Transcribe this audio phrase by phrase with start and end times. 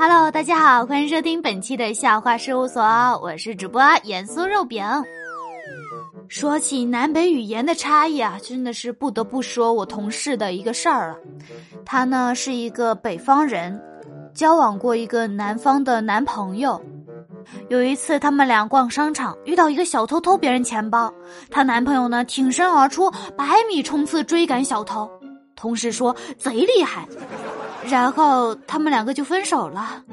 [0.00, 2.80] Hello，大家好，欢迎收听本期的笑话事务所，
[3.20, 4.86] 我是主播盐酥肉饼。
[6.28, 11.16] 说起南北语言的差异啊，真的是不得不说我同事的一个事儿了。
[11.84, 13.82] 他呢是一个北方人，
[14.32, 16.80] 交往过一个南方的男朋友。
[17.68, 21.12] 有一次，他们俩逛商场，遇到一个小偷偷别人钱包，
[21.50, 25.10] 她男朋友呢挺身而出，百米冲刺追赶小偷，
[25.56, 27.08] 同事说贼厉害。
[27.90, 30.04] 然后他们两个就分手了。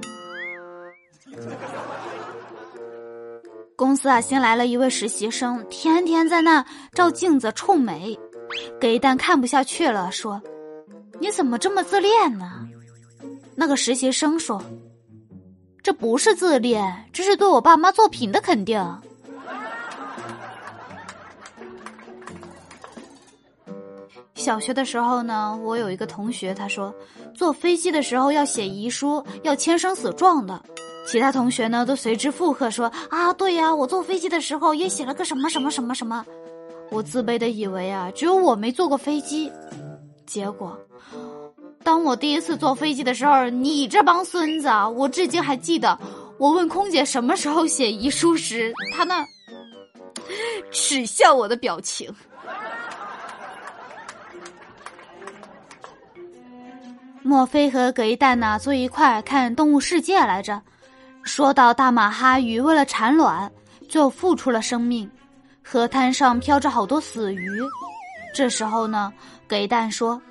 [3.76, 8.18] 公司啊，新来了一位实习生，天天在那照镜子臭美，
[8.80, 10.42] 给蛋看不下去了，说
[11.20, 12.68] ：“你怎么这么自恋呢？”
[13.54, 14.64] 那个实习生说
[15.84, 18.82] ：“这不是自恋，这是对我爸妈作品的肯定。”
[24.36, 26.94] 小学的时候呢，我有一个同学，他说
[27.36, 30.60] 坐飞机的时候要写遗书，要签生死状的。
[31.08, 36.26] 其他同学呢都随之附和说：“啊，对呀，我坐飞机的时候也写了个什么什么什么什么。”
[36.90, 39.52] 我自卑的以为啊，只有我没坐过飞机。
[40.26, 40.76] 结果，
[41.84, 46.00] 当我第一次坐飞机的时候，你这帮孙子啊，我至今还记得，
[46.40, 49.24] 我问空姐什么时候写遗书时，她那
[50.72, 52.12] 耻笑我的表情。
[57.28, 60.62] 墨菲和葛一蛋呢坐一块看《动物世界》来着。
[61.24, 63.52] 说到大马哈鱼为了产卵，
[63.90, 65.10] 就付出了生命。
[65.64, 67.50] 河滩上飘着好多死鱼。
[68.32, 69.12] 这时候呢，
[69.48, 70.22] 葛一蛋说：“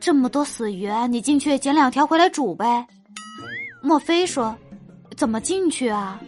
[0.00, 2.86] 这么多死鱼，你进去捡两条回来煮呗。”
[3.84, 4.56] 莫非说
[5.14, 6.18] ：“怎么进去啊？”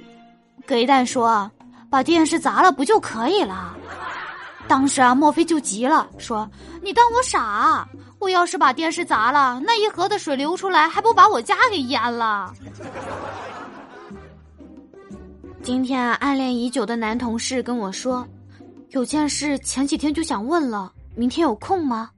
[0.68, 1.50] 葛一蛋说
[1.88, 3.74] ：“把电视砸了不就可以了？”
[4.68, 6.46] 当时啊，莫非就急了，说
[6.84, 7.88] ：“你当我傻？
[8.24, 12.54] 我要是把电视砸了，那一河的水流出来，还不把我家给淹了？”
[15.62, 18.26] 今天啊，暗恋已久的男同事跟我说，
[18.90, 22.10] 有件事前几天就想问了，明天有空吗？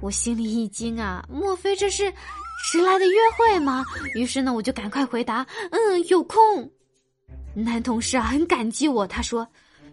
[0.00, 2.12] 我心里一惊啊，莫非这是
[2.62, 3.84] 迟来的约会吗？
[4.14, 6.70] 于是呢，我就赶快回答，嗯，有空。
[7.54, 9.46] 男同事啊，很感激我，他说，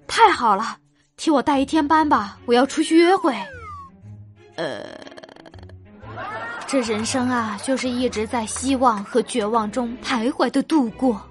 [0.08, 0.78] 太好了，
[1.18, 3.34] 替我带一天班吧，我要出去约会。
[4.56, 4.98] 呃，
[6.68, 11.22] 这人生啊，就是一直在希望和绝望中徘徊的度过。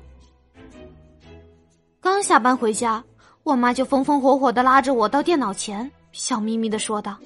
[2.00, 3.02] 刚下班回家，
[3.42, 7.16] 我妈就风风火火的拉着我到电脑前，笑眯眯的说道：“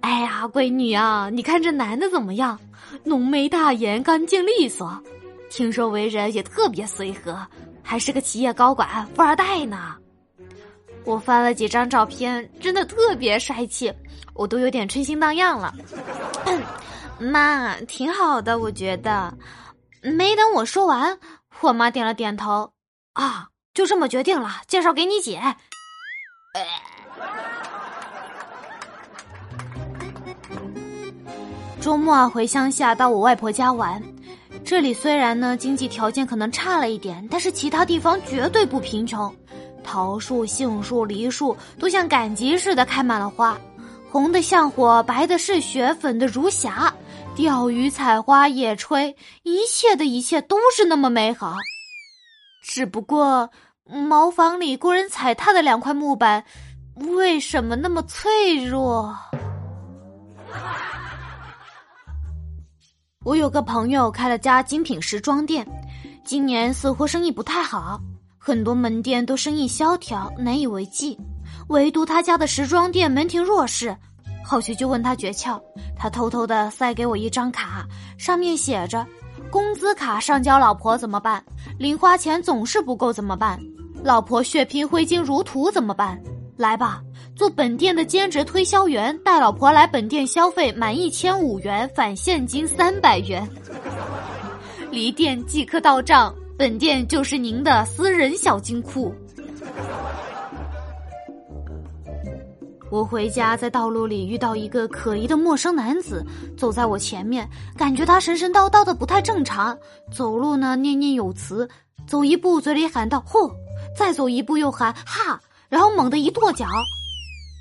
[0.00, 2.58] 哎呀，闺女啊，你看这男的怎么样？
[3.04, 4.98] 浓眉大眼，干净利索，
[5.50, 7.38] 听说为人也特别随和，
[7.82, 9.94] 还是个企业高管，富二代呢。”
[11.04, 13.92] 我翻了几张照片，真的特别帅气，
[14.34, 15.74] 我都有点春心荡漾了。
[17.18, 19.32] 妈，挺好的，我觉得。
[20.02, 21.18] 没等我说完，
[21.60, 22.72] 我妈点了点头。
[23.12, 23.48] 啊。
[23.74, 25.40] 就这么决定了，介绍给你姐。
[31.80, 34.02] 周末回乡下到我外婆家玩，
[34.64, 39.32] 这里虽然呢经济条件可能差了一点，但是其他地方绝对不贫穷。
[39.84, 43.56] 桃树、杏树、梨树都像赶集似的开满了花，
[44.10, 46.92] 红的像火，白的是雪，粉的如霞。
[47.38, 51.54] 钓鱼、采花、野炊，一切的一切都是那么美好。
[52.64, 53.48] 只不过。
[53.90, 56.44] 茅房里工人踩踏的两块木板，
[56.96, 59.16] 为什么那么脆弱？
[63.24, 65.66] 我有个朋友开了家精品时装店，
[66.22, 67.98] 今年似乎生意不太好，
[68.36, 71.18] 很多门店都生意萧条，难以为继，
[71.68, 73.96] 唯独他家的时装店门庭若市。
[74.50, 75.60] 后续就问他诀窍，
[75.94, 77.86] 他偷偷的塞给我一张卡，
[78.16, 79.06] 上面写着：
[79.50, 81.44] 工资卡上交老婆怎么办？
[81.78, 83.60] 零花钱总是不够怎么办？
[84.02, 86.18] 老婆血拼挥金如土怎么办？
[86.56, 87.02] 来吧，
[87.36, 93.46] 做本店的兼职推销员，带老婆来本店消费，满一千五元返现金三百元，
[94.90, 99.14] 离店即刻到账，本店就是您的私人小金库。
[102.90, 106.24] 我回家在道路里遇到一个可疑的陌生男子，
[106.56, 109.76] 走在我前面，感觉他神神叨叨的不太正常，
[110.10, 111.68] 走路呢念念有词，
[112.06, 113.52] 走一步嘴里喊道：“嚯！”
[113.96, 116.66] 再走一步又喊哈，然后猛地一跺脚，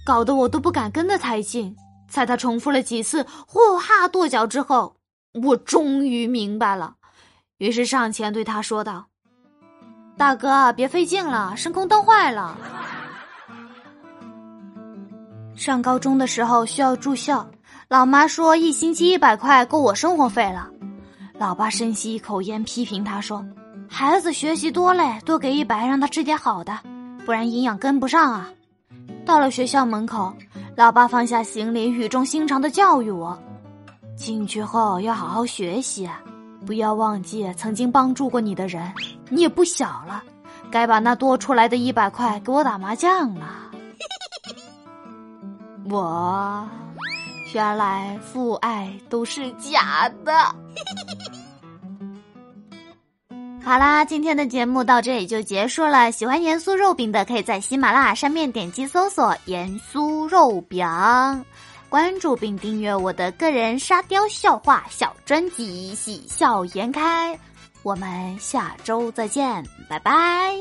[0.05, 1.75] 搞得我都不敢跟得太近。
[2.09, 4.95] 在他重复了几次嚯哈跺脚之后，
[5.43, 6.95] 我终于明白了，
[7.57, 9.07] 于是上前对他说道
[10.17, 12.57] ：“大哥，别费劲了，声控灯坏了。”
[15.57, 17.45] 上高中的时候需要住校，
[17.87, 20.69] 老妈说一星期一百块够我生活费了。
[21.39, 23.43] 老爸深吸一口烟，批评他说
[23.89, 26.77] ：“孩子学习多累，多给一百，让他吃点好的，
[27.25, 28.49] 不然营养跟不上啊。”
[29.25, 30.31] 到了学校门口，
[30.75, 33.37] 老爸放下行李，语重心长的教育我
[34.15, 36.07] ：“进去后要好好学习，
[36.67, 38.87] 不要忘记曾经帮助过你的人。
[39.29, 40.23] 你也不小了，
[40.69, 43.47] 该把那多出来的一百块给我打麻将了。”
[45.89, 46.67] 我。
[47.53, 50.33] 原来父爱都是假的。
[53.63, 56.11] 好啦，今天的节目到这里就结束了。
[56.11, 60.85] 喜欢盐酥肉饼的，可以在喜马拉雅上面点击搜索“盐酥肉饼”，
[61.89, 67.33] 关注并订阅我的个人沙雕笑话小专辑《喜笑颜开》。
[67.83, 70.53] 我们下周再见，拜拜。